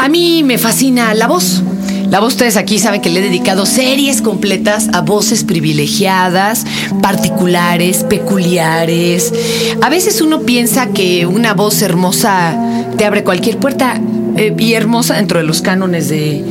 A 0.00 0.08
mí 0.08 0.42
me 0.44 0.58
fascina 0.58 1.14
la 1.14 1.26
voz. 1.26 1.62
La 2.10 2.20
voz, 2.20 2.34
ustedes 2.34 2.56
aquí 2.56 2.78
saben 2.78 3.00
que 3.00 3.10
le 3.10 3.20
he 3.20 3.22
dedicado 3.22 3.64
series 3.64 4.20
completas 4.20 4.88
a 4.92 5.00
voces 5.00 5.44
privilegiadas, 5.44 6.66
particulares, 7.00 8.04
peculiares. 8.04 9.32
A 9.80 9.88
veces 9.88 10.20
uno 10.20 10.42
piensa 10.42 10.88
que 10.88 11.26
una 11.26 11.54
voz 11.54 11.80
hermosa 11.82 12.54
te 12.98 13.06
abre 13.06 13.24
cualquier 13.24 13.56
puerta 13.56 13.98
eh, 14.36 14.54
y 14.56 14.74
hermosa 14.74 15.14
dentro 15.14 15.38
de 15.38 15.44
los 15.44 15.62
cánones 15.62 16.08
de, 16.10 16.44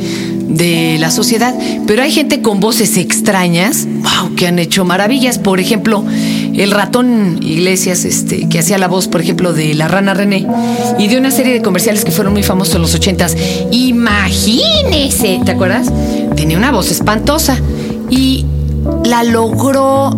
de 0.48 0.96
la 0.98 1.10
sociedad, 1.10 1.54
pero 1.86 2.02
hay 2.02 2.10
gente 2.10 2.42
con 2.42 2.60
voces 2.60 2.96
extrañas, 2.96 3.86
wow, 3.86 4.34
que 4.34 4.46
han 4.46 4.58
hecho 4.58 4.84
maravillas. 4.84 5.38
Por 5.38 5.60
ejemplo, 5.60 6.04
el 6.54 6.70
ratón 6.70 7.38
Iglesias, 7.42 8.04
este, 8.04 8.48
que 8.48 8.58
hacía 8.58 8.78
la 8.78 8.88
voz, 8.88 9.08
por 9.08 9.20
ejemplo, 9.20 9.52
de 9.52 9.74
la 9.74 9.88
rana 9.88 10.14
René, 10.14 10.46
y 10.98 11.08
de 11.08 11.18
una 11.18 11.30
serie 11.30 11.52
de 11.52 11.62
comerciales 11.62 12.04
que 12.04 12.10
fueron 12.10 12.32
muy 12.32 12.42
famosos 12.42 12.74
en 12.74 12.82
los 12.82 12.94
ochentas. 12.94 13.36
Imagínese, 13.70 15.40
¿te 15.44 15.52
acuerdas? 15.52 15.90
Tenía 16.36 16.58
una 16.58 16.72
voz 16.72 16.90
espantosa 16.90 17.58
y 18.10 18.44
la 19.04 19.22
logró 19.24 20.10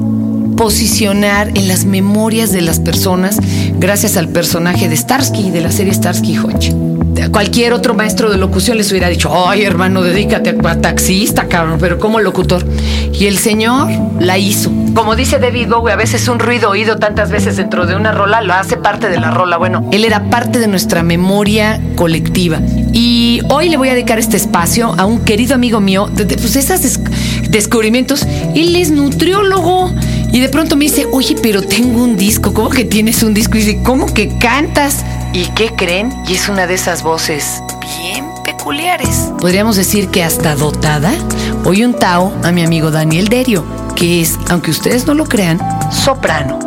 posicionar 0.56 1.48
en 1.54 1.68
las 1.68 1.84
memorias 1.84 2.52
de 2.52 2.62
las 2.62 2.80
personas 2.80 3.38
gracias 3.78 4.16
al 4.16 4.28
personaje 4.28 4.88
de 4.88 4.96
Starsky, 4.96 5.50
de 5.50 5.60
la 5.60 5.72
serie 5.72 5.92
Starsky 5.92 6.38
Hodge 6.38 6.74
cualquier 7.30 7.72
otro 7.72 7.94
maestro 7.94 8.30
de 8.30 8.36
locución 8.36 8.76
les 8.76 8.90
hubiera 8.90 9.08
dicho, 9.08 9.48
ay 9.48 9.62
hermano, 9.62 10.02
dedícate 10.02 10.56
a 10.64 10.80
taxista, 10.80 11.48
cabrón, 11.48 11.78
pero 11.80 11.98
como 11.98 12.20
locutor. 12.20 12.64
Y 13.12 13.26
el 13.26 13.38
señor 13.38 13.88
la 14.20 14.38
hizo. 14.38 14.70
Como 14.94 15.16
dice 15.16 15.38
David 15.38 15.68
Bowie, 15.68 15.92
a 15.92 15.96
veces 15.96 16.28
un 16.28 16.38
ruido 16.38 16.70
oído 16.70 16.96
tantas 16.98 17.30
veces 17.30 17.56
dentro 17.56 17.86
de 17.86 17.96
una 17.96 18.12
rola 18.12 18.40
lo 18.42 18.54
hace 18.54 18.76
parte 18.76 19.08
de 19.08 19.18
la 19.18 19.30
rola. 19.30 19.56
Bueno, 19.56 19.88
él 19.92 20.04
era 20.04 20.30
parte 20.30 20.58
de 20.58 20.68
nuestra 20.68 21.02
memoria 21.02 21.80
colectiva. 21.96 22.60
Y 22.92 23.40
hoy 23.48 23.68
le 23.68 23.76
voy 23.76 23.88
a 23.88 23.94
dedicar 23.94 24.18
este 24.18 24.36
espacio 24.36 24.94
a 24.96 25.04
un 25.04 25.20
querido 25.20 25.54
amigo 25.54 25.80
mío, 25.80 26.08
de, 26.12 26.26
pues 26.26 26.54
esos 26.56 27.00
descubrimientos. 27.48 28.24
Él 28.54 28.76
es 28.76 28.90
nutriólogo. 28.90 29.92
Y 30.34 30.40
de 30.40 30.48
pronto 30.48 30.74
me 30.74 30.86
dice, 30.86 31.06
oye, 31.12 31.36
pero 31.40 31.62
tengo 31.62 32.02
un 32.02 32.16
disco. 32.16 32.52
¿Cómo 32.52 32.68
que 32.68 32.84
tienes 32.84 33.22
un 33.22 33.34
disco? 33.34 33.56
Y 33.56 33.60
dice, 33.60 33.80
¿cómo 33.84 34.12
que 34.12 34.36
cantas? 34.38 35.04
¿Y 35.32 35.44
qué 35.54 35.70
creen? 35.76 36.12
Y 36.26 36.34
es 36.34 36.48
una 36.48 36.66
de 36.66 36.74
esas 36.74 37.04
voces 37.04 37.62
bien 38.00 38.26
peculiares. 38.44 39.30
Podríamos 39.38 39.76
decir 39.76 40.08
que 40.08 40.24
hasta 40.24 40.56
dotada. 40.56 41.12
Hoy 41.64 41.84
un 41.84 41.94
Tao 41.94 42.34
a 42.42 42.50
mi 42.50 42.64
amigo 42.64 42.90
Daniel 42.90 43.28
Derio, 43.28 43.64
que 43.94 44.22
es, 44.22 44.36
aunque 44.48 44.72
ustedes 44.72 45.06
no 45.06 45.14
lo 45.14 45.24
crean, 45.26 45.60
soprano. 45.92 46.58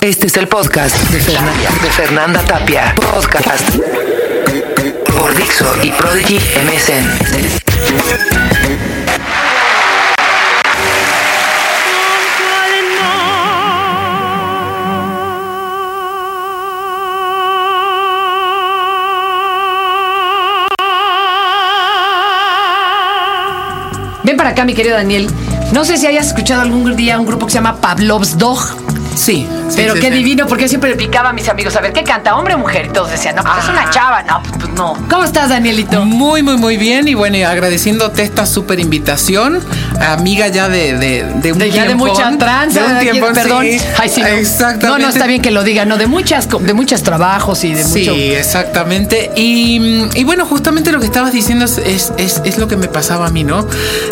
Este 0.00 0.28
es 0.28 0.36
el 0.38 0.48
podcast 0.48 0.96
de 1.10 1.20
Fernanda, 1.20 1.70
de 1.82 1.90
Fernanda 1.90 2.40
Tapia. 2.42 2.94
Podcast 2.94 3.68
por 5.18 5.36
Dixo 5.36 5.70
y 5.82 5.90
Prodigy 5.90 6.38
MSN. 6.38 7.29
Mi 24.70 24.76
querido 24.76 24.94
Daniel. 24.94 25.26
No 25.72 25.84
sé 25.84 25.96
si 25.96 26.06
hayas 26.06 26.28
escuchado 26.28 26.62
algún 26.62 26.94
día 26.94 27.18
un 27.18 27.26
grupo 27.26 27.46
que 27.46 27.50
se 27.50 27.58
llama 27.58 27.80
Pavlov's 27.80 28.38
Dog. 28.38 28.60
Sí. 29.16 29.48
Pero 29.76 29.94
qué 29.94 30.10
divino, 30.10 30.46
porque 30.46 30.64
yo 30.64 30.68
siempre 30.68 30.90
le 30.90 30.96
picaba 30.96 31.30
a 31.30 31.32
mis 31.32 31.48
amigos 31.48 31.74
a 31.76 31.80
ver 31.80 31.92
qué 31.92 32.04
canta, 32.04 32.36
hombre 32.36 32.54
o 32.54 32.58
mujer. 32.58 32.86
Y 32.86 32.88
todos 32.90 33.10
decían, 33.10 33.36
no, 33.36 33.42
pues 33.42 33.64
es 33.64 33.68
una 33.68 33.82
ah. 33.82 33.90
chava. 33.90 34.22
No, 34.22 34.42
pues, 34.42 34.54
pues, 34.58 34.72
no. 34.74 34.94
¿Cómo 35.08 35.24
estás, 35.24 35.48
Danielito? 35.48 36.04
Muy, 36.04 36.42
muy, 36.42 36.56
muy 36.56 36.76
bien. 36.76 37.08
Y 37.08 37.14
bueno, 37.14 37.36
agradeciéndote 37.48 38.22
esta 38.22 38.46
súper 38.46 38.80
invitación. 38.80 39.60
Amiga 40.00 40.48
ya 40.48 40.68
de, 40.68 40.96
de, 40.96 41.24
de 41.24 41.52
un 41.52 41.58
de, 41.58 41.70
Ya 41.70 41.86
de 41.86 41.94
mucha 41.94 42.36
tranza. 42.38 42.80
De 42.80 42.94
un 42.94 43.00
tiempo, 43.00 43.26
Perdón. 43.32 43.64
Sí. 43.64 43.80
Ay, 43.98 44.08
sí, 44.08 44.22
no. 44.22 44.28
Exactamente. 44.28 44.86
No, 44.86 44.98
no, 44.98 45.08
está 45.08 45.26
bien 45.26 45.42
que 45.42 45.50
lo 45.50 45.62
diga. 45.62 45.84
No, 45.84 45.96
de 45.96 46.06
muchas, 46.06 46.48
de 46.48 46.74
muchos 46.74 47.02
trabajos 47.02 47.64
y 47.64 47.74
de 47.74 47.84
sí, 47.84 48.00
mucho... 48.00 48.14
Sí, 48.14 48.32
exactamente. 48.32 49.30
Y, 49.36 50.08
y, 50.14 50.24
bueno, 50.24 50.46
justamente 50.46 50.92
lo 50.92 51.00
que 51.00 51.06
estabas 51.06 51.32
diciendo 51.32 51.64
es, 51.64 51.78
es, 51.78 52.42
es, 52.44 52.58
lo 52.58 52.68
que 52.68 52.76
me 52.76 52.88
pasaba 52.88 53.26
a 53.26 53.30
mí, 53.30 53.44
¿no? 53.44 53.66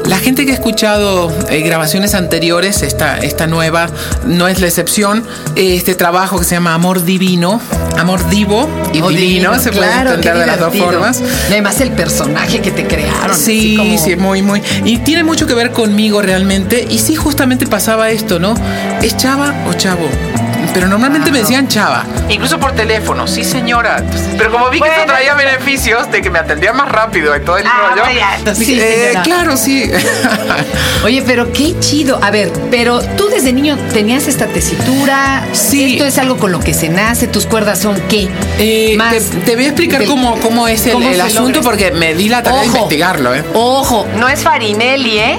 La 0.04 0.18
gente 0.18 0.46
que 0.46 0.52
ha 0.52 0.54
escuchado 0.54 1.32
eh, 1.50 1.60
grabaciones 1.60 2.14
anteriores, 2.14 2.82
esta, 2.82 3.18
esta 3.18 3.46
nueva, 3.46 3.88
no 4.26 4.48
es 4.48 4.60
la 4.60 4.66
excepción. 4.66 5.24
Este 5.56 5.94
trabajo 5.94 6.38
que 6.38 6.44
se 6.44 6.54
llama 6.54 6.74
Amor 6.74 7.04
Divino, 7.04 7.60
Amor 7.96 8.28
Divo 8.28 8.68
y 8.92 9.00
Divino, 9.00 9.58
se 9.58 9.72
puede 9.72 9.92
entender 9.92 10.38
de 10.38 10.46
las 10.46 10.58
dos 10.58 10.76
formas. 10.76 11.22
además 11.48 11.80
el 11.80 11.92
personaje 11.92 12.60
que 12.60 12.70
te 12.70 12.86
crearon. 12.86 13.36
Sí, 13.36 13.98
sí, 13.98 14.16
muy, 14.16 14.42
muy. 14.42 14.62
Y 14.84 14.98
tiene 14.98 15.24
mucho 15.24 15.46
que 15.46 15.54
ver 15.54 15.72
conmigo 15.72 16.22
realmente. 16.22 16.86
Y 16.88 16.98
sí, 16.98 17.16
justamente 17.16 17.66
pasaba 17.66 18.10
esto, 18.10 18.38
¿no? 18.38 18.54
¿Es 19.02 19.16
chava 19.16 19.54
o 19.68 19.72
chavo? 19.74 20.08
Pero 20.72 20.88
normalmente 20.88 21.30
me 21.30 21.38
decían 21.38 21.68
chava. 21.68 22.04
Incluso 22.28 22.58
por 22.58 22.72
teléfono, 22.72 23.26
sí 23.26 23.44
señora. 23.44 24.02
Pero 24.36 24.52
como 24.52 24.70
vi 24.70 24.80
que 24.80 24.88
eso 24.88 25.06
traía 25.06 25.34
beneficios 25.34 26.10
de 26.10 26.22
que 26.22 26.30
me 26.30 26.38
atendía 26.38 26.72
más 26.72 26.90
rápido 26.90 27.36
y 27.36 27.40
todo 27.40 27.58
el 27.58 27.66
ah, 27.66 27.94
rollo. 27.96 28.54
Sí, 28.54 28.78
eh, 28.80 29.14
claro, 29.24 29.56
sí. 29.56 29.90
Oye, 31.04 31.22
pero 31.26 31.52
qué 31.52 31.78
chido. 31.80 32.18
A 32.22 32.30
ver, 32.30 32.52
pero 32.70 33.00
tú 33.16 33.28
desde 33.28 33.52
niño 33.52 33.76
tenías 33.92 34.26
esta 34.26 34.46
tesitura. 34.46 35.44
Sí. 35.52 35.94
Esto 35.94 36.06
es 36.06 36.18
algo 36.18 36.36
con 36.36 36.52
lo 36.52 36.60
que 36.60 36.74
se 36.74 36.88
nace. 36.88 37.26
¿Tus 37.26 37.46
cuerdas 37.46 37.80
son 37.80 38.00
qué? 38.08 38.28
Eh, 38.58 38.98
te, 39.44 39.54
voy 39.54 39.64
a 39.64 39.68
explicar 39.68 40.04
cómo, 40.04 40.38
cómo 40.40 40.68
es 40.68 40.86
el, 40.86 41.20
asunto 41.20 41.60
porque 41.62 41.90
me 41.90 42.14
di 42.14 42.28
la 42.28 42.42
tarea 42.42 42.60
de 42.60 42.66
investigarlo. 42.66 43.34
¿eh? 43.34 43.44
Ojo, 43.54 44.06
no 44.16 44.28
es 44.28 44.42
Farinelli, 44.42 45.18
¿eh? 45.18 45.38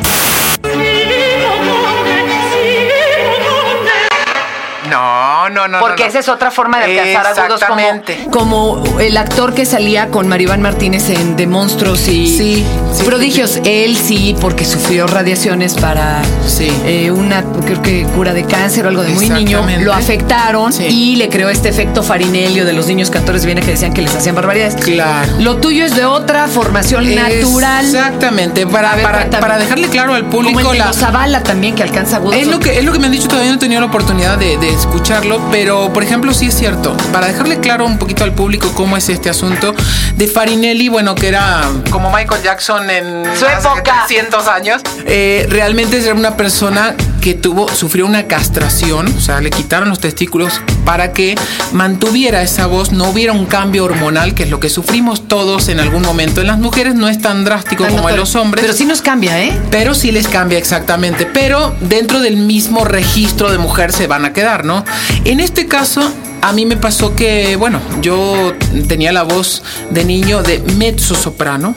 No, 4.89 5.49
no, 5.49 5.67
no. 5.67 5.79
Porque 5.79 6.05
esa 6.05 6.19
es 6.19 6.29
otra 6.29 6.51
forma 6.51 6.79
de 6.79 6.99
alcanzar 6.99 7.39
agudos 7.39 7.63
como, 7.63 8.01
como 8.31 8.99
el 8.99 9.17
actor 9.17 9.53
que 9.53 9.65
salía 9.65 10.09
con 10.09 10.27
Maribán 10.27 10.61
Martínez 10.61 11.09
en 11.09 11.35
De 11.35 11.47
Monstruos 11.47 12.07
y 12.07 12.65
Prodigios. 13.05 13.59
Él 13.63 13.95
sí, 13.95 14.35
porque 14.39 14.65
sufrió 14.65 15.07
radiaciones 15.07 15.75
para 15.75 16.21
eh, 16.59 17.11
una, 17.11 17.43
creo 17.43 17.81
que 17.81 18.03
cura 18.15 18.33
de 18.33 18.43
cáncer 18.43 18.85
o 18.85 18.89
algo 18.89 19.03
de 19.03 19.09
muy 19.09 19.29
niño. 19.29 19.65
Lo 19.81 19.93
afectaron 19.93 20.73
y 20.79 21.15
le 21.15 21.29
creó 21.29 21.49
este 21.49 21.69
efecto 21.69 22.03
farinelio 22.03 22.65
de 22.65 22.73
los 22.73 22.87
niños 22.87 23.09
cantores 23.09 23.45
viene 23.45 23.61
que 23.61 23.71
decían 23.71 23.93
que 23.93 24.01
les 24.01 24.15
hacían 24.15 24.35
barbaridades. 24.35 24.75
Claro. 24.75 25.31
Lo 25.39 25.57
tuyo 25.57 25.85
es 25.85 25.95
de 25.95 26.05
otra 26.05 26.47
formación 26.47 27.15
natural. 27.15 27.85
Exactamente. 27.85 28.67
Para, 28.67 28.95
para, 29.39 29.57
dejarle 29.57 29.87
claro 29.87 30.13
al 30.13 30.25
público. 30.25 30.59
Como 30.59 30.71
el 30.73 30.79
de 30.79 30.85
la 30.85 30.93
Zavala 30.93 31.43
también, 31.43 31.75
que 31.75 31.83
alcanza 31.83 32.17
agudos. 32.17 32.35
Es 32.35 32.47
lo 32.47 32.59
que, 32.59 32.77
es 32.77 32.85
lo 32.85 32.91
que 32.91 32.99
me 32.99 33.05
han 33.07 33.11
dicho, 33.11 33.27
todavía 33.27 33.49
no 33.51 33.57
he 33.57 33.59
tenido 33.59 33.81
la 33.81 33.87
oportunidad 33.87 34.37
de, 34.37 34.57
de 34.57 34.77
escucharlo, 34.79 35.39
pero 35.51 35.91
por 35.93 36.03
ejemplo 36.03 36.33
sí 36.33 36.47
es 36.47 36.55
cierto, 36.55 36.95
para 37.11 37.27
dejarle 37.27 37.59
claro 37.59 37.85
un 37.85 37.97
poquito 37.97 38.23
al 38.23 38.33
público 38.33 38.71
cómo 38.75 38.97
es 38.97 39.09
este 39.09 39.29
asunto, 39.29 39.75
de 40.15 40.27
Farinelli, 40.27 40.89
bueno, 40.89 41.15
que 41.15 41.27
era 41.27 41.61
como 41.89 42.11
Michael 42.11 42.41
Jackson 42.41 42.89
en 42.89 43.23
su 43.37 43.45
época, 43.45 44.05
300 44.07 44.47
años, 44.47 44.81
eh, 45.05 45.45
realmente 45.49 45.99
era 45.99 46.13
una 46.13 46.35
persona 46.35 46.95
que 47.19 47.33
tuvo, 47.33 47.67
sufrió 47.69 48.05
una 48.05 48.27
castración, 48.27 49.07
o 49.07 49.19
sea, 49.19 49.41
le 49.41 49.49
quitaron 49.49 49.89
los 49.89 49.99
testículos 49.99 50.61
para 50.85 51.13
que 51.13 51.35
mantuviera 51.71 52.41
esa 52.41 52.67
voz, 52.67 52.91
no 52.91 53.09
hubiera 53.09 53.33
un 53.33 53.45
cambio 53.45 53.85
hormonal, 53.85 54.33
que 54.33 54.43
es 54.43 54.49
lo 54.49 54.59
que 54.59 54.69
sufrimos 54.69 55.27
todos 55.27 55.69
en 55.69 55.79
algún 55.79 56.01
momento. 56.01 56.41
En 56.41 56.47
las 56.47 56.59
mujeres 56.59 56.95
no 56.95 57.07
es 57.07 57.21
tan 57.21 57.45
drástico 57.45 57.85
como 57.87 58.09
en 58.09 58.15
los 58.15 58.35
hombres. 58.35 58.63
Pero 58.63 58.73
sí 58.75 58.85
nos 58.85 59.01
cambia, 59.01 59.41
¿eh? 59.41 59.59
Pero 59.69 59.93
sí 59.93 60.11
les 60.11 60.27
cambia 60.27 60.57
exactamente. 60.57 61.25
Pero 61.25 61.75
dentro 61.81 62.19
del 62.19 62.37
mismo 62.37 62.85
registro 62.85 63.51
de 63.51 63.57
mujer 63.57 63.91
se 63.91 64.07
van 64.07 64.25
a 64.25 64.33
quedar, 64.33 64.65
¿no? 64.65 64.83
En 65.25 65.39
este 65.39 65.67
caso, 65.67 66.11
a 66.41 66.53
mí 66.53 66.65
me 66.65 66.77
pasó 66.77 67.15
que, 67.15 67.55
bueno, 67.55 67.81
yo 68.01 68.53
tenía 68.87 69.11
la 69.11 69.23
voz 69.23 69.63
de 69.89 70.05
niño 70.05 70.41
de 70.41 70.59
mezzo 70.77 71.15
soprano. 71.15 71.75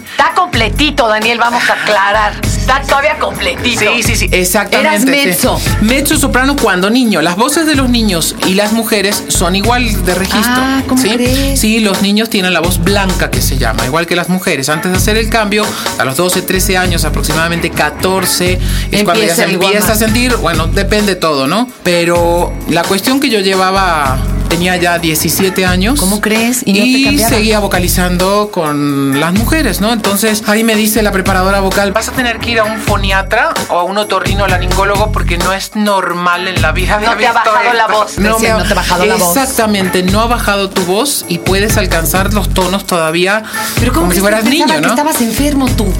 Completito, 0.52 1.08
Daniel, 1.08 1.38
vamos 1.38 1.62
a 1.70 1.72
aclarar. 1.72 2.34
Está 2.44 2.82
todavía 2.82 3.18
completito. 3.18 3.80
Sí, 3.80 4.02
sí, 4.02 4.16
sí, 4.16 4.28
exactamente. 4.30 4.90
Eras 4.90 5.06
mezzo. 5.06 5.60
Mezzo 5.80 6.18
soprano 6.18 6.56
cuando 6.56 6.90
niño. 6.90 7.22
Las 7.22 7.36
voces 7.36 7.66
de 7.66 7.74
los 7.74 7.88
niños 7.88 8.36
y 8.46 8.54
las 8.54 8.72
mujeres 8.74 9.24
son 9.28 9.56
igual 9.56 10.04
de 10.04 10.14
registro. 10.14 10.52
Ah, 10.54 10.82
¿cómo 10.86 11.00
¿sí? 11.00 11.08
Crees? 11.08 11.58
Sí, 11.58 11.80
los 11.80 12.02
niños 12.02 12.28
tienen 12.28 12.52
la 12.52 12.60
voz 12.60 12.84
blanca 12.84 13.30
que 13.30 13.40
se 13.40 13.56
llama, 13.56 13.86
igual 13.86 14.06
que 14.06 14.14
las 14.14 14.28
mujeres. 14.28 14.68
Antes 14.68 14.92
de 14.92 14.98
hacer 14.98 15.16
el 15.16 15.30
cambio, 15.30 15.64
a 15.98 16.04
los 16.04 16.18
12, 16.18 16.42
13 16.42 16.76
años, 16.76 17.06
aproximadamente 17.06 17.70
14, 17.70 18.58
es 18.90 19.04
cuando 19.04 19.24
ya 19.24 19.34
se 19.34 19.44
empieza 19.44 19.92
a 19.92 19.96
sentir, 19.96 20.36
bueno, 20.36 20.66
depende 20.66 21.16
todo, 21.16 21.46
¿no? 21.46 21.66
Pero 21.82 22.52
la 22.68 22.82
cuestión 22.82 23.20
que 23.20 23.30
yo 23.30 23.40
llevaba 23.40 24.18
tenía 24.52 24.76
ya 24.76 24.98
17 24.98 25.64
años. 25.64 25.98
¿Cómo 25.98 26.20
crees? 26.20 26.60
Y, 26.66 26.74
no 26.74 27.16
te 27.22 27.24
seguía 27.26 27.58
vocalizando 27.58 28.50
con 28.52 29.18
las 29.18 29.32
mujeres, 29.32 29.80
¿no? 29.80 29.94
Entonces 29.94 30.42
ahí 30.46 30.62
me 30.62 30.74
dice 30.74 31.02
la 31.02 31.10
preparadora 31.10 31.60
vocal, 31.60 31.92
vas 31.92 32.08
a 32.10 32.12
tener 32.12 32.38
que 32.38 32.50
ir 32.50 32.60
a 32.60 32.64
un 32.64 32.78
foniatra 32.78 33.54
o 33.70 33.78
a 33.78 33.84
un 33.84 33.96
otorrinolaringólogo 33.96 35.10
porque 35.10 35.38
no 35.38 35.54
es 35.54 35.74
normal 35.74 36.48
en 36.48 36.60
la 36.60 36.72
vida. 36.72 37.00
No 37.00 37.16
te 37.16 37.26
ha 37.26 37.32
bajado 37.32 37.72
la 37.72 37.84
esto". 37.84 37.92
voz, 37.92 38.16
decían, 38.16 38.58
no 38.58 38.64
te 38.64 38.72
ha 38.72 38.76
bajado 38.76 39.06
la 39.06 39.16
voz. 39.16 39.36
Exactamente, 39.36 40.02
no 40.02 40.20
ha 40.20 40.26
bajado 40.26 40.68
tu 40.68 40.82
voz 40.82 41.24
y 41.28 41.38
puedes 41.38 41.78
alcanzar 41.78 42.34
los 42.34 42.52
tonos 42.52 42.86
todavía 42.86 43.44
Pero 43.80 43.92
¿cómo 43.92 44.02
como 44.02 44.10
que 44.10 44.16
si 44.16 44.20
fueras 44.20 44.44
niño, 44.44 44.66
que 44.66 44.80
¿no? 44.82 44.88
estabas 44.88 45.22
enfermo 45.22 45.66
tú? 45.70 45.90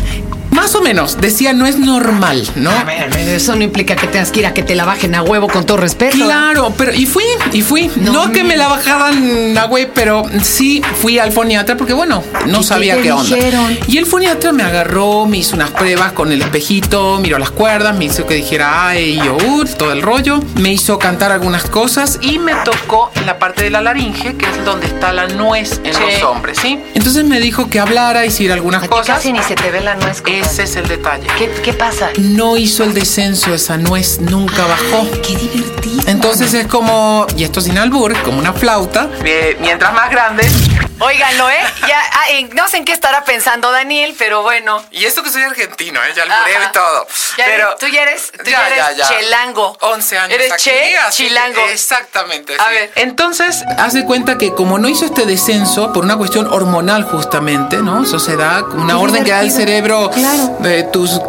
Más 0.52 0.75
o 0.75 0.81
menos, 0.82 1.19
decía, 1.20 1.52
no 1.52 1.66
es 1.66 1.78
normal, 1.78 2.46
¿no? 2.56 2.70
A 2.70 2.84
ver, 2.84 3.10
eso 3.16 3.54
no 3.56 3.62
implica 3.64 3.96
que 3.96 4.06
tengas 4.06 4.31
que 4.31 4.40
ir 4.40 4.46
a 4.46 4.54
que 4.54 4.62
te 4.62 4.75
la 4.75 4.84
bajen 4.84 5.14
a 5.14 5.22
huevo 5.22 5.49
con 5.49 5.64
todo 5.66 5.78
respeto. 5.78 6.16
Claro, 6.16 6.72
pero 6.76 6.94
y 6.94 7.06
fui, 7.06 7.25
y 7.52 7.62
fui. 7.62 7.90
No, 7.96 8.12
No, 8.12 8.32
que 8.32 8.44
me 8.44 8.56
la 8.56 8.69
bajaran 8.69 9.56
a 9.58 9.64
güey, 9.64 9.88
pero 9.93 10.22
sí 10.43 10.82
fui 11.00 11.19
al 11.19 11.32
foniatra 11.32 11.76
porque, 11.76 11.93
bueno, 11.94 12.22
no 12.46 12.58
qué 12.58 12.64
sabía 12.64 12.96
te 12.96 13.02
qué, 13.02 13.12
onda. 13.12 13.34
dijeron? 13.34 13.78
Y 13.88 13.96
el 13.99 14.06
foniatra 14.06 14.52
me 14.52 14.62
agarró, 14.62 15.26
me 15.26 15.38
hizo 15.38 15.56
unas 15.56 15.70
pruebas 15.70 16.12
con 16.12 16.31
el 16.31 16.43
espejito, 16.43 17.19
miró 17.20 17.38
las 17.38 17.50
cuerdas, 17.50 17.96
me 17.96 18.05
hizo 18.05 18.26
que 18.26 18.34
dijera 18.34 18.88
ay, 18.88 19.16
yo, 19.25 19.37
uh, 19.37 19.64
todo 19.78 19.93
el 19.93 20.02
rollo. 20.02 20.40
Me 20.56 20.70
hizo 20.72 20.98
cantar 20.98 21.32
algunas 21.32 21.64
cosas 21.64 22.19
y 22.20 22.38
me 22.38 22.52
tocó 22.64 23.10
en 23.16 23.26
la 23.26 23.38
parte 23.38 23.64
de 23.64 23.70
la 23.70 23.81
laringe, 23.81 24.37
que 24.37 24.46
es 24.46 24.64
donde 24.64 24.87
está 24.87 25.12
la 25.12 25.26
nuez 25.28 25.81
en 25.84 25.94
Sí. 25.94 26.00
los 26.12 26.22
hombres, 26.25 26.58
¿sí? 26.60 26.78
Entonces 26.94 27.25
me 27.25 27.40
dijo 27.40 27.69
que 27.70 27.81
hablara, 27.81 28.25
hiciera 28.26 28.55
algunas 28.55 28.82
Aquí 28.82 28.90
cosas. 28.90 29.16
casi 29.16 29.32
ni 29.32 29.43
se 29.43 29.55
te 29.55 29.70
ve 29.70 29.81
la 29.81 29.94
nuez. 29.94 30.20
compadre. 30.20 30.42
Ese 30.43 30.65
es 30.65 30.77
el 30.77 30.87
detalle. 30.89 31.27
¿Qué, 31.39 31.50
qué 31.62 31.73
pasa? 31.73 32.11
No 32.19 32.56
hizo 32.56 32.85
el 32.85 32.94
descenso, 32.94 33.55
esa 33.55 33.77
nuez 33.77 34.21
nunca 34.21 34.67
bajó. 34.67 35.09
Qué 35.23 35.37
divertido. 35.37 35.92
Entonces 36.06 36.52
es 36.54 36.66
como, 36.66 37.26
y 37.37 37.44
esto 37.44 37.60
sin 37.60 37.78
albur, 37.78 38.16
como 38.22 38.38
una 38.38 38.52
flauta. 38.52 39.08
Eh, 39.25 39.56
mientras 39.60 39.93
más 39.93 40.10
grande. 40.10 40.49
Óiganlo, 40.99 41.50
¿eh? 41.50 41.58
Ya, 41.88 42.00
ah, 42.12 42.31
eh, 42.31 42.49
no 42.54 42.69
sé 42.69 42.76
en 42.76 42.84
qué 42.84 42.93
estará 42.93 43.25
pensando 43.25 43.72
Daniel, 43.72 44.14
pero 44.16 44.43
bueno. 44.43 44.84
Y 44.93 45.04
esto 45.04 45.22
que 45.25 45.31
soy 45.31 45.43
argentino, 45.43 45.99
¿eh? 46.00 46.12
ya 46.14 46.22
alburé 46.22 46.56
Ajá. 46.56 46.69
y 46.69 46.72
todo. 46.72 47.06
Ya 47.38 47.44
Pero 47.46 47.76
tú 47.81 47.87
ya 47.88 48.02
eres, 48.02 48.31
tú 48.31 48.44
Ya, 48.49 48.50
ya 48.52 48.66
eres 48.69 48.78
ya, 48.78 48.93
ya. 48.93 49.08
chelango. 49.08 49.76
11 49.81 50.19
años 50.19 50.34
Eres 50.34 50.52
aquí, 50.52 50.62
che, 50.64 50.94
chilango. 51.10 51.60
Exactamente. 51.72 52.55
A 52.55 52.64
sí. 52.69 52.70
ver. 52.70 52.93
Entonces, 52.96 53.64
haz 53.78 53.94
de 53.94 54.05
cuenta 54.05 54.38
que 54.38 54.55
como 54.55 54.78
no 54.78 54.88
hizo 54.88 55.05
este 55.05 55.26
descenso 55.26 55.93
por 55.93 56.05
una 56.05 56.16
cuestión 56.16 56.46
hormonal 56.46 57.02
justamente, 57.02 57.78
¿no? 57.78 58.05
Eso 58.05 58.20
se 58.20 58.37
da 58.37 58.60
como 58.62 58.84
una 58.84 58.94
Qué 58.94 59.00
orden 59.00 59.25
que 59.25 59.31
da 59.32 59.40
el 59.40 59.50
cerebro 59.50 60.08
Claro. 60.10 60.56
de 60.60 60.84
tus... 60.84 61.20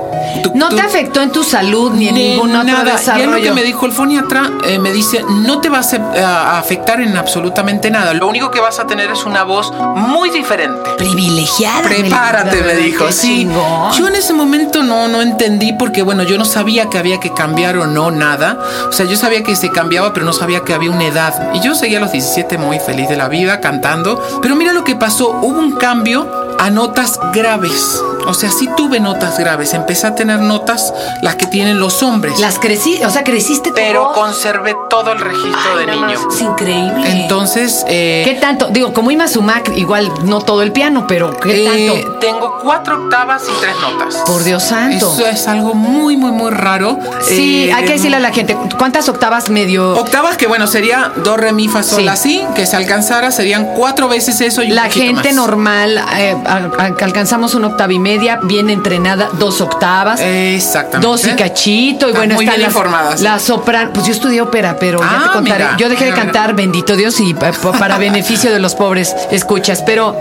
No 0.54 0.70
te 0.70 0.82
afectó 0.82 1.22
en 1.22 1.32
tu 1.32 1.44
salud 1.44 1.92
ni 1.94 2.08
en 2.08 2.16
Ni 2.16 2.30
ningún 2.30 2.56
otro 2.56 2.64
nada. 2.64 2.92
Y 2.92 2.94
es 2.94 3.00
desarrollo. 3.00 3.32
lo 3.32 3.42
que 3.42 3.52
me 3.52 3.64
dijo 3.64 3.86
el 3.86 3.92
foniatra, 3.92 4.52
eh, 4.66 4.80
me 4.80 4.92
dice, 4.92 5.24
no 5.28 5.60
te 5.60 5.70
vas 5.70 5.94
a, 5.94 6.56
a 6.56 6.60
afectar 6.60 7.02
en 7.02 7.16
absolutamente 7.18 7.90
nada. 7.90 8.14
Lo 8.14 8.28
único 8.28 8.52
que 8.52 8.60
vas 8.60 8.80
a 8.80 8.88
tener 8.88 9.12
es 9.12 9.26
una 9.26 9.44
voz 9.44 9.72
muy 9.96 10.30
diferente. 10.30 10.92
Privilegiada. 10.98 11.82
Prepárate, 11.82 12.62
me 12.62 12.76
dijo. 12.76 13.12
Sí. 13.12 13.40
chingón. 13.40 13.92
Yo 13.94 14.08
en 14.08 14.16
ese 14.16 14.34
momento 14.34 14.84
no, 14.84 15.08
no 15.08 15.22
entendí 15.22 15.74
porque, 15.74 16.02
bueno, 16.02 16.24
yo 16.24 16.38
no 16.38 16.46
sabía 16.46 16.90
que 16.90 16.98
había 16.98 17.20
que 17.20 17.34
cambiar 17.34 17.78
o 17.78 17.88
no 17.88 18.12
nada. 18.12 18.58
O 18.88 18.92
sea, 18.92 19.06
yo 19.06 19.16
sabía 19.18 19.44
que 19.44 19.56
se 19.56 19.72
cambiaba, 19.72 20.14
pero 20.14 20.26
no 20.26 20.34
sabía 20.34 20.62
que 20.62 20.74
había 20.74 20.92
una 20.92 21.06
edad. 21.06 21.54
Y 21.54 21.62
yo 21.62 21.76
seguía 21.76 21.98
a 21.98 22.02
los 22.02 22.12
17 22.12 22.58
muy 22.58 22.80
feliz 22.80 23.10
de 23.10 23.18
la 23.18 23.28
vida, 23.28 23.60
cantando. 23.60 24.22
Pero 24.42 24.56
mira 24.56 24.74
lo 24.74 24.84
que 24.84 24.96
pasó. 24.96 25.30
Hubo 25.30 25.60
un 25.60 25.74
cambio 25.74 26.56
a 26.60 26.70
notas 26.70 27.20
graves. 27.34 28.02
O 28.28 28.34
sea, 28.34 28.50
sí 28.52 28.70
tuve 28.78 29.00
notas 29.00 29.38
graves. 29.38 29.74
Empecé 29.74 30.08
a 30.08 30.16
tener 30.16 30.40
notas 30.40 30.94
las 31.22 31.36
que 31.36 31.46
tienen 31.48 31.80
los 31.80 32.02
hombres. 32.04 32.40
Las 32.40 32.60
crecí, 32.60 33.00
o 33.04 33.10
sea, 33.10 33.24
creciste 33.24 33.70
tu 33.70 33.76
pero 33.76 34.12
conservé 34.14 34.76
todo 34.90 35.12
el 35.12 35.20
registro 35.20 35.60
Ay, 35.78 35.86
de 35.86 35.92
no 35.96 36.06
niño. 36.08 36.20
más, 36.26 36.36
Es 36.36 36.42
increíble. 36.42 37.22
Entonces, 37.22 37.84
eh, 37.88 38.22
¿Qué 38.26 38.36
tanto? 38.36 38.68
Digo, 38.70 38.94
como 38.94 39.12
Ima 39.12 39.28
Sumac, 39.28 39.72
igual 39.76 40.12
no 40.26 40.42
todo 40.42 40.62
el 40.62 40.72
piano, 40.72 41.06
pero 41.08 41.38
¿qué 41.38 41.64
Eh, 41.66 41.90
tanto? 42.04 42.20
Tengo 42.20 42.60
cuatro 42.62 43.04
octavas 43.04 43.44
y 43.48 43.62
tres 43.62 43.76
notas. 43.82 44.16
Por 44.26 44.44
Dios 44.44 44.64
santo. 44.64 45.12
Eso 45.14 45.26
es 45.28 45.48
algo 45.48 45.74
muy, 45.74 46.18
muy, 46.18 46.32
muy 46.32 46.52
raro. 46.52 46.98
Sí, 47.22 47.66
Eh, 47.70 47.74
hay 47.74 47.86
que 47.86 47.94
decirle 47.94 48.18
a 48.18 48.20
la 48.22 48.32
gente, 48.32 48.58
¿cuántas 48.78 49.10
octavas 49.10 49.50
medio? 49.50 49.94
Octavas 49.98 50.38
que 50.38 50.48
bueno, 50.48 50.68
sería 50.68 51.12
do, 51.24 51.38
re, 51.38 51.52
mi, 51.54 51.68
fa, 51.68 51.84
sol, 51.84 52.00
Sí. 52.00 52.04
la, 52.06 52.16
si, 52.16 52.42
que 52.56 52.66
se 52.66 52.76
alcanzara, 52.76 53.32
serían 53.32 53.66
cuatro 53.76 54.08
veces 54.08 54.40
eso 54.42 54.64
y 54.64 54.70
un 54.70 54.76
La 54.76 54.90
gente 54.90 55.30
más. 55.30 55.36
normal, 55.36 56.02
eh, 56.18 56.36
alcanzamos 56.78 57.54
una 57.56 57.68
octava 57.68 57.94
y 57.94 58.00
media, 58.14 58.40
bien 58.44 58.70
entrenada, 58.70 59.30
dos 59.40 59.62
octavas. 59.62 60.20
Exactamente. 60.22 61.08
Dos 61.08 61.26
y 61.28 61.32
cachito, 61.32 62.10
y 62.10 62.12
bueno, 62.14 62.36
muy 62.36 62.46
están 62.46 62.58
bien 62.60 62.68
las, 62.68 62.76
informadas. 62.76 63.22
las 63.22 63.42
sopran. 63.44 63.92
Pues 63.94 64.06
yo 64.06 64.12
estudié 64.12 64.42
ópera, 64.42 64.78
pero 64.80 65.00
ya 65.00 65.08
Ah, 65.10 65.24
te 65.28 65.34
contaré. 65.34 65.64
mira. 65.66 65.78
Yo 65.78 65.90
dejé 65.90 66.06
de 66.06 66.12
mira. 66.12 66.24
cantar, 66.24 66.56
bendito 66.56 66.96
Dios, 66.96 67.20
y 67.20 67.34
pa- 67.34 67.52
pa- 67.52 67.72
para 67.74 67.98
beneficio 67.98 68.52
de 68.52 68.60
los 68.60 68.76
pobres 68.76 69.16
escuchas. 69.32 69.84
Pero 69.86 70.18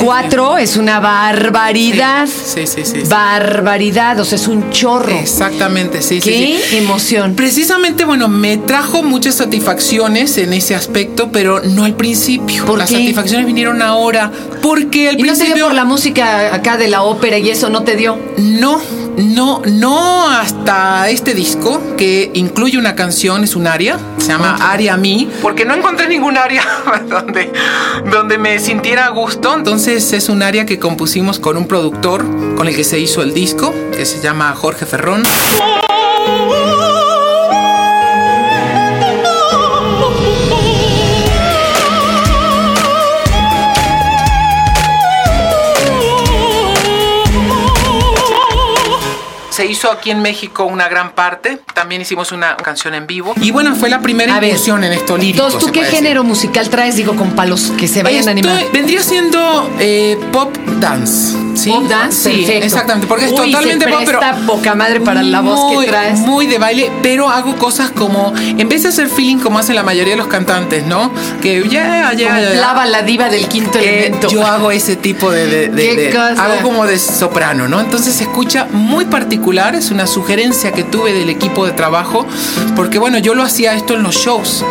cuatro 0.00 0.58
es 0.58 0.76
una 0.76 1.00
barbaridad. 1.00 2.26
Sí, 2.26 2.66
sí, 2.66 2.84
sí, 2.84 3.00
sí. 3.02 3.08
Barbaridad, 3.08 4.18
o 4.20 4.24
sea, 4.24 4.36
es 4.36 4.48
un 4.48 4.70
chorro. 4.70 5.16
Exactamente, 5.18 6.02
sí, 6.02 6.20
sí, 6.20 6.30
Qué 6.70 6.78
emoción. 6.78 7.34
Precisamente, 7.34 8.04
bueno, 8.04 8.28
me 8.28 8.56
trajo 8.56 9.02
muchas 9.02 9.36
satisfacciones 9.36 10.36
en 10.38 10.52
ese 10.52 10.74
aspecto, 10.74 11.30
pero 11.32 11.60
no 11.60 11.84
al 11.84 11.94
principio. 11.94 12.64
¿Por 12.64 12.78
Las 12.78 12.88
qué? 12.88 12.96
satisfacciones 12.96 13.46
vinieron 13.46 13.82
ahora. 13.82 14.30
Porque 14.62 15.10
al 15.10 15.18
¿Y 15.20 15.22
no 15.22 15.32
te 15.32 15.38
principio. 15.38 15.66
por 15.66 15.74
la 15.74 15.84
música 15.84 16.54
acá 16.54 16.76
de 16.76 16.88
la 16.88 17.02
ópera 17.02 17.35
y 17.38 17.50
eso 17.50 17.68
no 17.68 17.82
te 17.82 17.96
dio? 17.96 18.18
No, 18.38 18.80
no, 19.16 19.62
no 19.66 20.28
hasta 20.30 21.08
este 21.10 21.34
disco 21.34 21.80
que 21.96 22.30
incluye 22.34 22.78
una 22.78 22.94
canción, 22.94 23.44
es 23.44 23.56
un 23.56 23.66
área, 23.66 23.98
se 24.18 24.28
llama 24.28 24.56
Aria 24.60 24.96
Mi, 24.96 25.28
porque 25.42 25.64
no 25.64 25.74
encontré 25.74 26.08
ningún 26.08 26.36
área 26.36 26.64
donde, 27.08 27.52
donde 28.10 28.38
me 28.38 28.58
sintiera 28.58 29.06
a 29.06 29.10
gusto. 29.10 29.54
Entonces 29.54 30.12
es 30.12 30.28
un 30.28 30.42
área 30.42 30.66
que 30.66 30.78
compusimos 30.78 31.38
con 31.38 31.56
un 31.56 31.66
productor 31.66 32.24
con 32.56 32.68
el 32.68 32.76
que 32.76 32.84
se 32.84 32.98
hizo 32.98 33.22
el 33.22 33.34
disco, 33.34 33.74
que 33.96 34.06
se 34.06 34.20
llama 34.20 34.54
Jorge 34.54 34.86
Ferrón. 34.86 35.22
Se 49.56 49.64
hizo 49.64 49.90
aquí 49.90 50.10
en 50.10 50.20
México 50.20 50.64
una 50.64 50.86
gran 50.86 51.12
parte. 51.12 51.58
También 51.72 52.02
hicimos 52.02 52.30
una 52.30 52.56
canción 52.58 52.92
en 52.92 53.06
vivo. 53.06 53.32
Y 53.40 53.52
bueno, 53.52 53.74
fue 53.74 53.88
la 53.88 54.00
primera 54.00 54.36
incursión 54.44 54.84
en 54.84 54.92
esto 54.92 55.16
lírico. 55.16 55.46
Entonces, 55.46 55.60
¿tú 55.60 55.66
qué 55.68 55.80
puede 55.80 55.86
decir. 55.86 55.98
género 56.04 56.24
musical 56.24 56.68
traes? 56.68 56.96
Digo, 56.96 57.16
con 57.16 57.30
palos 57.30 57.72
que 57.78 57.88
se 57.88 58.02
vayan 58.02 58.28
a 58.28 58.32
Estoy- 58.32 58.50
animar. 58.50 58.72
Vendría 58.72 59.00
siendo 59.02 59.70
eh, 59.78 60.18
pop 60.30 60.54
dance. 60.78 61.34
¿sí? 61.54 61.70
Pop 61.70 61.84
dance, 61.88 62.30
Sí, 62.30 62.36
perfecto. 62.42 62.66
exactamente. 62.66 63.06
Porque 63.06 63.24
es 63.24 63.30
Uy, 63.32 63.50
totalmente 63.50 63.86
se 63.86 63.90
pop, 63.90 64.02
pero. 64.04 64.20
poca 64.46 64.74
madre 64.74 65.00
para 65.00 65.22
la 65.22 65.40
voz 65.40 65.70
que 65.70 65.76
muy- 65.76 65.86
traes. 65.86 66.18
Muy 66.20 66.46
de 66.46 66.58
baile, 66.58 66.92
pero 67.02 67.30
hago 67.30 67.56
cosas 67.56 67.90
como. 67.90 68.34
En 68.36 68.68
vez 68.68 68.82
de 68.82 68.90
hacer 68.90 69.08
feeling 69.08 69.38
como 69.38 69.58
hacen 69.58 69.74
la 69.74 69.82
mayoría 69.82 70.12
de 70.12 70.18
los 70.18 70.26
cantantes, 70.28 70.84
¿no? 70.84 71.10
Que 71.40 71.66
ya, 71.66 72.12
ya, 72.12 72.28
Como 72.28 72.40
ya. 72.42 72.50
Flava, 72.50 72.84
la 72.84 73.00
diva 73.02 73.30
del 73.30 73.48
quinto 73.48 73.78
Eh, 73.78 74.00
elemento. 74.00 74.28
yo 74.28 74.44
hago 74.46 74.70
ese 74.70 74.96
tipo 74.96 75.30
de, 75.30 75.46
de- 75.46 75.68
de- 75.68 75.82
¿Qué 75.96 75.96
de- 75.96 76.10
cosa? 76.10 76.44
hago 76.44 76.60
como 76.62 76.84
de 76.84 76.98
soprano, 76.98 77.68
¿no? 77.68 77.80
Entonces 77.80 78.14
se 78.16 78.24
escucha 78.24 78.66
muy 78.70 79.06
particular, 79.06 79.45
es 79.46 79.90
una 79.92 80.06
sugerencia 80.08 80.72
que 80.72 80.82
tuve 80.82 81.12
del 81.12 81.28
equipo 81.30 81.64
de 81.66 81.72
trabajo, 81.72 82.26
porque 82.74 82.98
bueno, 82.98 83.18
yo 83.18 83.34
lo 83.34 83.42
hacía 83.44 83.74
esto 83.74 83.94
en 83.94 84.02
los 84.02 84.16
shows. 84.16 84.64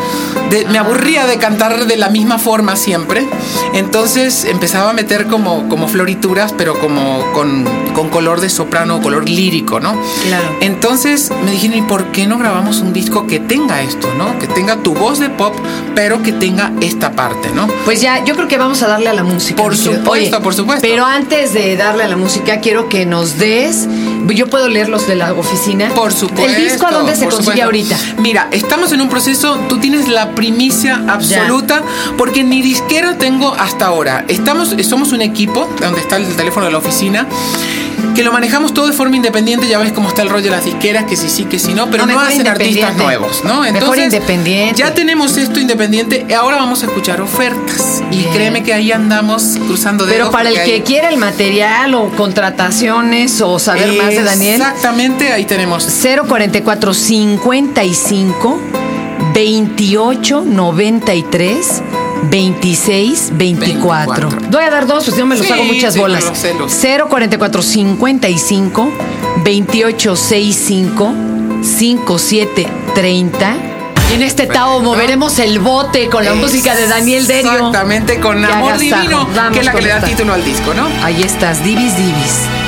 De- 0.49 0.65
me 0.65 0.77
aburría 0.77 1.25
de 1.25 1.37
cantar 1.37 1.85
de 1.85 1.97
la 1.97 2.09
misma 2.09 2.37
forma 2.39 2.75
siempre, 2.75 3.25
entonces 3.73 4.43
empezaba 4.45 4.89
a 4.89 4.93
meter 4.93 5.27
como, 5.27 5.67
como 5.69 5.87
florituras, 5.87 6.53
pero 6.57 6.77
como 6.79 7.23
con, 7.33 7.63
con 7.93 8.09
color 8.09 8.41
de 8.41 8.49
soprano, 8.49 9.01
color 9.01 9.29
lírico, 9.29 9.79
¿no? 9.79 9.95
Claro. 10.27 10.47
Entonces 10.61 11.31
me 11.45 11.51
dijeron, 11.51 11.77
¿y 11.77 11.81
por 11.83 12.11
qué 12.11 12.27
no 12.27 12.37
grabamos 12.37 12.81
un 12.81 12.91
disco 12.93 13.27
que 13.27 13.39
tenga 13.39 13.81
esto, 13.81 14.13
¿no? 14.17 14.37
Que 14.39 14.47
tenga 14.47 14.77
tu 14.77 14.93
voz 14.93 15.19
de 15.19 15.29
pop, 15.29 15.53
pero 15.95 16.21
que 16.21 16.31
tenga 16.33 16.71
esta 16.81 17.13
parte, 17.13 17.49
¿no? 17.55 17.67
Pues 17.85 18.01
ya, 18.01 18.23
yo 18.25 18.35
creo 18.35 18.47
que 18.47 18.57
vamos 18.57 18.83
a 18.83 18.87
darle 18.87 19.09
a 19.09 19.13
la 19.13 19.23
música. 19.23 19.61
Por 19.63 19.75
supuesto, 19.77 20.41
por 20.41 20.53
supuesto. 20.53 20.81
Pero 20.87 21.05
antes 21.05 21.53
de 21.53 21.75
darle 21.77 22.03
a 22.03 22.07
la 22.07 22.17
música, 22.17 22.59
quiero 22.59 22.89
que 22.89 23.05
nos 23.05 23.37
des. 23.37 23.87
Yo 24.33 24.47
puedo 24.47 24.67
leer 24.67 24.89
los 24.89 25.07
de 25.07 25.15
la 25.15 25.33
oficina. 25.33 25.89
Por 25.89 26.11
supuesto. 26.13 26.55
¿El 26.55 26.63
disco 26.63 26.87
a 26.87 26.91
dónde 26.91 27.15
se 27.15 27.25
consigue 27.25 27.43
supuesto. 27.43 27.63
ahorita? 27.65 27.97
Mira, 28.17 28.47
estamos 28.51 28.91
en 28.91 29.01
un 29.01 29.09
proceso, 29.09 29.57
tú 29.69 29.79
tienes 29.79 30.07
la 30.07 30.31
primicia 30.31 31.03
absoluta, 31.07 31.81
porque 32.17 32.43
ni 32.43 32.61
disquera 32.61 33.17
tengo 33.17 33.53
hasta 33.53 33.85
ahora. 33.85 34.25
Estamos, 34.27 34.75
somos 34.83 35.11
un 35.11 35.21
equipo, 35.21 35.69
donde 35.79 36.01
está 36.01 36.17
el 36.17 36.35
teléfono 36.35 36.65
de 36.65 36.71
la 36.71 36.77
oficina, 36.77 37.27
que 38.13 38.23
lo 38.23 38.31
manejamos 38.31 38.73
todo 38.73 38.87
de 38.87 38.93
forma 38.93 39.15
independiente, 39.15 39.67
ya 39.67 39.77
ves 39.77 39.91
cómo 39.91 40.09
está 40.09 40.21
el 40.21 40.29
rollo 40.29 40.45
de 40.45 40.51
las 40.51 40.65
disqueras, 40.65 41.05
que 41.05 41.15
si 41.15 41.29
sí, 41.29 41.45
que 41.45 41.59
si 41.59 41.73
no, 41.73 41.89
pero 41.89 42.05
no, 42.05 42.19
hacen 42.19 42.47
artistas 42.47 42.95
nuevos, 42.95 43.43
¿no? 43.43 43.65
Entonces, 43.65 43.81
mejor 43.81 43.99
independiente. 43.99 44.75
ya 44.75 44.93
tenemos 44.93 45.37
esto 45.37 45.59
independiente, 45.59 46.25
ahora 46.35 46.57
vamos 46.57 46.83
a 46.83 46.87
escuchar 46.87 47.21
ofertas 47.21 48.03
y 48.11 48.23
créeme 48.25 48.63
que 48.63 48.73
ahí 48.73 48.91
andamos 48.91 49.57
cruzando 49.67 50.05
dedos. 50.05 50.17
Pero 50.17 50.31
para 50.31 50.49
el 50.49 50.63
que 50.63 50.83
quiera 50.83 51.09
el 51.09 51.17
material 51.17 51.95
o 51.95 52.09
contrataciones 52.09 53.41
o 53.41 53.59
saber 53.59 53.93
más 53.93 54.09
de 54.09 54.23
Daniel. 54.23 54.61
Exactamente, 54.61 55.31
ahí 55.31 55.45
tenemos. 55.45 55.85
044 55.85 56.93
55 56.93 58.59
28 59.33 60.41
93 60.45 61.81
26 62.23 63.31
24. 63.33 64.29
24. 64.29 64.49
Voy 64.51 64.63
a 64.63 64.69
dar 64.69 64.87
dos, 64.87 65.05
pues 65.05 65.17
yo 65.17 65.25
me 65.25 65.35
los 65.35 65.45
sí, 65.45 65.51
hago 65.51 65.63
muchas 65.63 65.93
sí, 65.93 65.99
bolas. 65.99 66.31
0 66.67 67.07
44 67.09 67.61
55 67.61 68.91
28 69.43 70.15
65 70.15 71.13
57 71.61 72.67
30. 72.93 73.57
Y 74.11 74.15
en 74.15 74.21
este 74.21 74.45
Tao 74.45 74.81
moveremos 74.81 75.39
el 75.39 75.59
bote 75.59 76.09
con 76.09 76.23
la 76.23 76.35
música 76.35 76.75
de 76.75 76.87
Daniel 76.87 77.25
Derio. 77.25 77.51
Exactamente, 77.51 78.19
con 78.19 78.43
Amor 78.43 78.77
Divino, 78.77 79.27
que 79.51 79.59
es 79.59 79.65
la 79.65 79.71
que 79.71 79.81
le 79.81 79.89
da 79.89 80.01
título 80.01 80.33
al 80.33 80.45
disco, 80.45 80.73
¿no? 80.73 80.87
Ahí 81.03 81.23
estás, 81.23 81.63
Divis 81.63 81.97
Divis. 81.97 82.64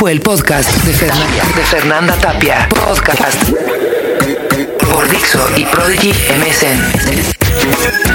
fue 0.00 0.12
el 0.12 0.20
podcast 0.22 0.70
de 0.84 0.94
Fernanda, 0.94 1.44
de 1.54 1.62
Fernanda 1.62 2.16
Tapia. 2.16 2.66
Podcast 2.70 3.50
por 4.78 5.06
Dixo 5.10 5.46
y 5.58 5.66
Prodigy 5.66 6.14
MSN. 6.38 8.09